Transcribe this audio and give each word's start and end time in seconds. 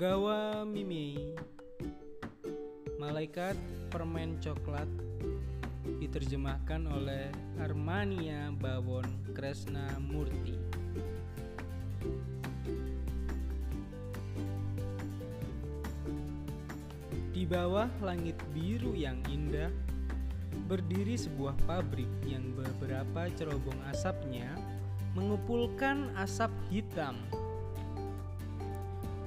Togawa 0.00 0.64
Mimei 0.64 1.36
Malaikat 2.96 3.52
Permen 3.92 4.40
Coklat 4.40 4.88
diterjemahkan 6.00 6.88
oleh 6.88 7.28
Armania 7.60 8.48
Bawon 8.48 9.04
Kresna 9.36 10.00
Murti 10.00 10.56
Di 17.36 17.44
bawah 17.44 17.92
langit 18.00 18.40
biru 18.56 18.96
yang 18.96 19.20
indah 19.28 19.68
berdiri 20.64 21.20
sebuah 21.20 21.60
pabrik 21.68 22.08
yang 22.24 22.56
beberapa 22.56 23.28
cerobong 23.36 23.76
asapnya 23.92 24.48
mengepulkan 25.12 26.08
asap 26.16 26.48
hitam. 26.72 27.20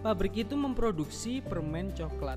Pabrik 0.03 0.43
itu 0.43 0.59
memproduksi 0.59 1.39
permen 1.39 1.95
coklat. 1.95 2.35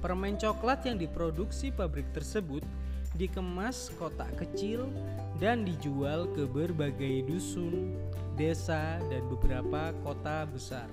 Permen 0.00 0.40
coklat 0.40 0.80
yang 0.88 0.96
diproduksi 0.96 1.68
pabrik 1.68 2.08
tersebut 2.16 2.64
dikemas 3.12 3.92
kotak 4.00 4.32
kecil 4.40 4.88
dan 5.36 5.68
dijual 5.68 6.24
ke 6.32 6.48
berbagai 6.48 7.28
dusun, 7.28 7.92
desa, 8.40 8.96
dan 9.12 9.20
beberapa 9.28 9.92
kota 10.00 10.48
besar. 10.48 10.88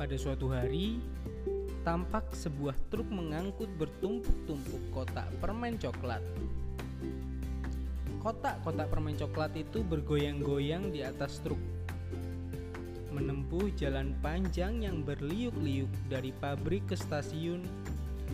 Pada 0.00 0.16
suatu 0.16 0.48
hari, 0.48 1.04
tampak 1.84 2.32
sebuah 2.32 2.80
truk 2.88 3.12
mengangkut 3.12 3.68
bertumpuk-tumpuk 3.76 4.82
kotak 4.88 5.28
permen 5.36 5.76
coklat. 5.76 6.24
Kotak-kotak 8.24 8.88
permen 8.88 9.20
coklat 9.20 9.52
itu 9.52 9.84
bergoyang-goyang 9.84 10.88
di 10.88 11.04
atas 11.04 11.44
truk. 11.44 11.60
Menempuh 13.10 13.74
jalan 13.74 14.14
panjang 14.22 14.86
yang 14.86 15.02
berliuk-liuk 15.02 15.90
dari 16.06 16.30
pabrik 16.30 16.86
ke 16.86 16.94
stasiun, 16.94 17.66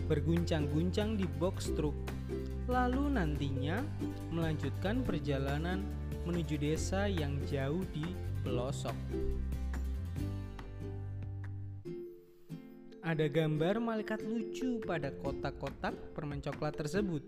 berguncang-guncang 0.05 1.17
di 1.17 1.25
box 1.41 1.73
truk, 1.73 1.97
lalu 2.69 3.09
nantinya 3.17 3.81
melanjutkan 4.29 5.01
perjalanan 5.01 5.81
menuju 6.29 6.61
desa 6.61 7.09
yang 7.09 7.41
jauh 7.49 7.81
di 7.89 8.05
pelosok. 8.45 8.95
Ada 13.07 13.31
gambar 13.31 13.79
malaikat 13.79 14.19
lucu 14.19 14.83
pada 14.83 15.09
kotak-kotak 15.23 15.95
permen 16.11 16.43
coklat 16.43 16.75
tersebut. 16.75 17.23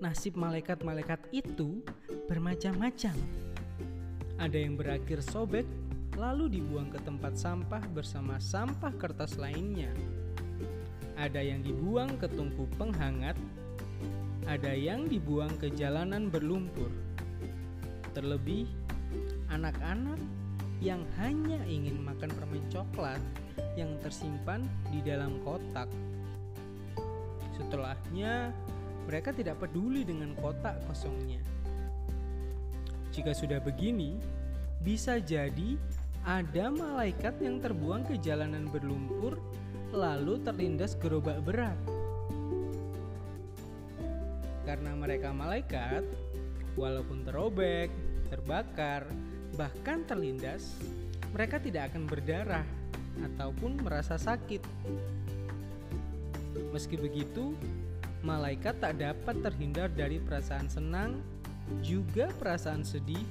Nasib 0.00 0.40
malaikat-malaikat 0.40 1.30
itu 1.36 1.84
bermacam-macam. 2.24 3.45
Ada 4.36 4.58
yang 4.60 4.76
berakhir 4.76 5.24
sobek, 5.24 5.64
lalu 6.20 6.60
dibuang 6.60 6.92
ke 6.92 7.00
tempat 7.00 7.40
sampah 7.40 7.80
bersama 7.92 8.36
sampah 8.36 8.92
kertas 9.00 9.40
lainnya. 9.40 9.88
Ada 11.16 11.40
yang 11.40 11.64
dibuang 11.64 12.20
ke 12.20 12.28
tungku 12.28 12.68
penghangat, 12.76 13.36
ada 14.44 14.72
yang 14.76 15.08
dibuang 15.08 15.56
ke 15.56 15.72
jalanan 15.72 16.28
berlumpur. 16.28 16.92
Terlebih, 18.12 18.68
anak-anak 19.48 20.20
yang 20.84 21.00
hanya 21.16 21.64
ingin 21.64 22.04
makan 22.04 22.28
permen 22.36 22.64
coklat 22.68 23.20
yang 23.80 23.96
tersimpan 24.04 24.60
di 24.92 25.00
dalam 25.00 25.40
kotak. 25.40 25.88
Setelahnya, 27.56 28.52
mereka 29.08 29.32
tidak 29.32 29.64
peduli 29.64 30.04
dengan 30.04 30.36
kotak 30.36 30.76
kosongnya. 30.84 31.55
Jika 33.16 33.32
sudah 33.32 33.64
begini, 33.64 34.20
bisa 34.84 35.16
jadi 35.16 35.80
ada 36.20 36.68
malaikat 36.68 37.40
yang 37.40 37.64
terbuang 37.64 38.04
ke 38.04 38.20
jalanan 38.20 38.68
berlumpur 38.68 39.40
lalu 39.88 40.36
terlindas 40.44 40.92
gerobak 41.00 41.40
berat. 41.40 41.80
Karena 44.68 44.92
mereka 44.92 45.32
malaikat, 45.32 46.04
walaupun 46.76 47.24
terobek, 47.24 47.88
terbakar, 48.28 49.08
bahkan 49.56 50.04
terlindas, 50.04 50.76
mereka 51.32 51.56
tidak 51.56 51.96
akan 51.96 52.04
berdarah 52.04 52.68
ataupun 53.24 53.80
merasa 53.80 54.20
sakit. 54.20 54.60
Meski 56.68 57.00
begitu, 57.00 57.56
malaikat 58.20 58.76
tak 58.76 59.00
dapat 59.00 59.40
terhindar 59.40 59.88
dari 59.88 60.20
perasaan 60.20 60.68
senang, 60.68 61.24
juga 61.82 62.30
perasaan 62.36 62.86
sedih 62.86 63.22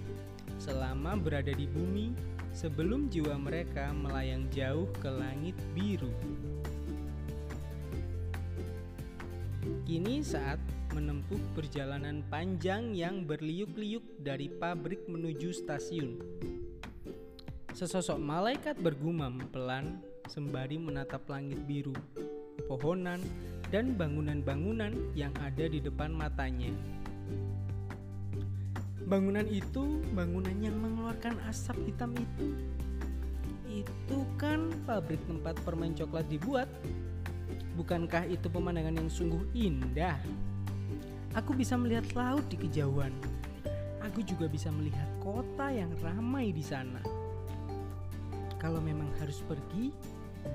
selama 0.59 1.19
berada 1.19 1.51
di 1.51 1.67
bumi 1.67 2.15
sebelum 2.55 3.11
jiwa 3.11 3.35
mereka 3.35 3.91
melayang 3.91 4.47
jauh 4.51 4.87
ke 5.03 5.09
langit 5.11 5.55
biru. 5.75 6.11
Kini 9.85 10.23
saat 10.23 10.57
menempuh 10.95 11.41
perjalanan 11.51 12.23
panjang 12.31 12.95
yang 12.95 13.27
berliuk-liuk 13.27 14.01
dari 14.23 14.47
pabrik 14.47 15.03
menuju 15.11 15.51
stasiun. 15.51 16.17
Sesosok 17.75 18.15
malaikat 18.15 18.79
bergumam 18.79 19.43
pelan 19.51 19.99
sembari 20.31 20.79
menatap 20.79 21.27
langit 21.27 21.59
biru, 21.67 21.93
pohonan, 22.71 23.19
dan 23.67 23.99
bangunan-bangunan 23.99 24.95
yang 25.11 25.35
ada 25.43 25.67
di 25.67 25.83
depan 25.83 26.15
matanya. 26.15 26.71
Bangunan 29.05 29.45
itu, 29.45 30.01
bangunan 30.17 30.57
yang 30.57 30.75
mengeluarkan 30.81 31.37
asap 31.49 31.77
hitam 31.85 32.11
itu. 32.17 32.47
Itu 33.69 34.25
kan 34.41 34.73
pabrik 34.89 35.21
tempat 35.29 35.55
permen 35.61 35.93
coklat 35.93 36.25
dibuat. 36.25 36.69
Bukankah 37.77 38.25
itu 38.25 38.49
pemandangan 38.49 38.97
yang 38.97 39.09
sungguh 39.11 39.45
indah? 39.53 40.17
Aku 41.37 41.53
bisa 41.53 41.77
melihat 41.77 42.07
laut 42.17 42.47
di 42.49 42.57
kejauhan. 42.57 43.11
Aku 44.01 44.23
juga 44.23 44.49
bisa 44.49 44.71
melihat 44.71 45.05
kota 45.21 45.69
yang 45.69 45.91
ramai 45.99 46.55
di 46.55 46.63
sana 46.63 47.25
kalau 48.65 48.81
memang 48.81 49.05
harus 49.21 49.45
pergi, 49.45 49.93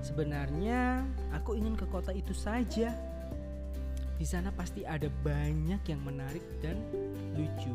sebenarnya 0.03 1.07
aku 1.31 1.55
ingin 1.55 1.79
ke 1.79 1.87
kota 1.87 2.11
itu 2.11 2.35
saja. 2.35 2.91
Di 4.19 4.27
sana 4.27 4.51
pasti 4.51 4.83
ada 4.83 5.07
banyak 5.23 5.79
yang 5.87 6.03
menarik 6.03 6.43
dan 6.59 6.75
lucu. 7.39 7.71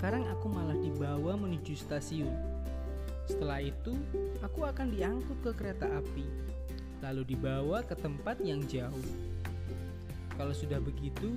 Sekarang 0.00 0.24
aku 0.32 0.48
malah 0.48 0.80
dibawa 0.80 1.36
menuju 1.36 1.76
stasiun. 1.76 2.32
Setelah 3.28 3.60
itu, 3.60 3.92
aku 4.40 4.64
akan 4.64 4.96
diangkut 4.96 5.44
ke 5.44 5.52
kereta 5.52 5.92
api, 5.92 6.24
lalu 7.04 7.36
dibawa 7.36 7.84
ke 7.84 7.92
tempat 8.00 8.40
yang 8.40 8.64
jauh. 8.64 9.04
Kalau 10.40 10.56
sudah 10.56 10.80
begitu, 10.80 11.36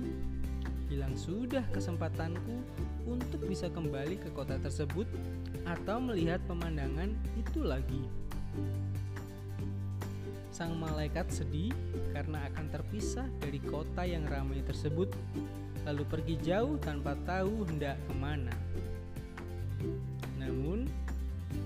hilang 0.88 1.12
sudah 1.12 1.60
kesempatanku 1.76 2.64
untuk 3.04 3.44
bisa 3.44 3.68
kembali 3.68 4.16
ke 4.16 4.32
kota 4.32 4.56
tersebut 4.56 5.12
atau 5.68 6.00
melihat 6.00 6.40
pemandangan 6.48 7.12
itu 7.36 7.60
lagi. 7.60 8.00
Sang 10.48 10.72
malaikat 10.80 11.28
sedih 11.28 11.76
karena 12.16 12.48
akan 12.48 12.72
terpisah 12.72 13.28
dari 13.44 13.60
kota 13.60 14.08
yang 14.08 14.24
ramai 14.24 14.64
tersebut, 14.64 15.12
lalu 15.84 16.04
pergi 16.08 16.36
jauh 16.40 16.80
tanpa 16.80 17.16
tahu 17.28 17.68
hendak 17.68 18.00
ke 18.08 18.14
mana. 18.16 18.52
Namun, 20.40 20.88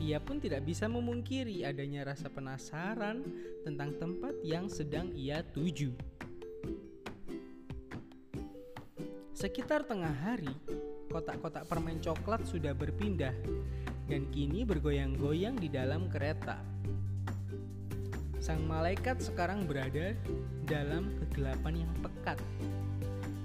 ia 0.03 0.19
pun 0.19 0.39
tidak 0.43 0.67
bisa 0.67 0.91
memungkiri 0.91 1.67
adanya 1.67 2.13
rasa 2.13 2.31
penasaran 2.31 3.23
tentang 3.63 3.95
tempat 3.99 4.35
yang 4.43 4.67
sedang 4.67 5.11
ia 5.15 5.43
tuju. 5.43 5.95
Sekitar 9.39 9.87
tengah 9.87 10.11
hari, 10.11 10.51
kotak-kotak 11.15 11.71
permen 11.71 12.03
coklat 12.03 12.43
sudah 12.43 12.75
berpindah 12.75 13.31
dan 14.11 14.27
kini 14.35 14.67
bergoyang-goyang 14.67 15.55
di 15.55 15.71
dalam 15.71 16.11
kereta. 16.11 16.59
Sang 18.43 18.67
malaikat 18.67 19.23
sekarang 19.23 19.63
berada 19.69 20.17
dalam 20.67 21.15
kegelapan 21.23 21.87
yang 21.87 21.93
pekat. 22.03 22.39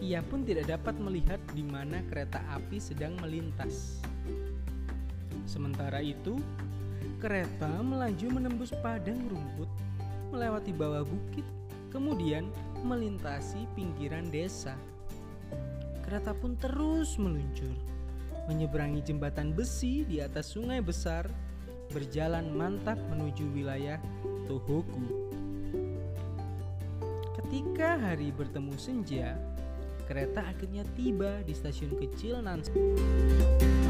Ia 0.03 0.19
pun 0.19 0.43
tidak 0.43 0.67
dapat 0.67 0.99
melihat 0.99 1.39
di 1.55 1.63
mana 1.63 2.03
kereta 2.11 2.43
api 2.51 2.75
sedang 2.75 3.15
melintas. 3.23 4.03
Sementara 5.47 6.03
itu, 6.03 6.35
kereta 7.23 7.79
melaju 7.79 8.27
menembus 8.35 8.75
padang 8.83 9.23
rumput, 9.31 9.71
melewati 10.35 10.75
bawah 10.75 11.07
bukit, 11.07 11.47
kemudian 11.87 12.51
melintasi 12.83 13.63
pinggiran 13.79 14.27
desa 14.27 14.75
kereta 16.03 16.35
pun 16.35 16.53
terus 16.59 17.17
meluncur, 17.17 17.73
menyeberangi 18.45 19.01
jembatan 19.01 19.49
besi 19.49 20.03
di 20.05 20.21
atas 20.21 20.53
sungai 20.53 20.83
besar, 20.83 21.25
berjalan 21.89 22.51
mantap 22.53 22.99
menuju 23.09 23.49
wilayah 23.55 23.97
Tohoku. 24.45 25.07
Ketika 27.39 27.97
hari 27.97 28.29
bertemu 28.29 28.75
senja, 28.75 29.39
kereta 30.03 30.43
akhirnya 30.43 30.83
tiba 30.93 31.39
di 31.41 31.55
stasiun 31.55 31.95
kecil 31.97 32.43
Nansen. 32.43 33.82